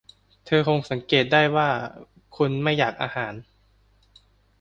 [0.45, 1.69] เธอคงสังเกตได้ว่า
[2.37, 3.33] คุณไม่อยากอาหาร